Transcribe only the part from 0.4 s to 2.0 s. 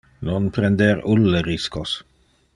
prender ulle riscos.